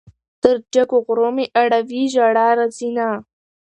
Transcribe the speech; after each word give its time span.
تر 0.41 0.55
جګو 0.73 0.97
غرو 1.05 1.29
مې 1.35 1.45
اړوي 1.61 2.01
ژړا 2.13 2.47
راځينه 2.59 3.07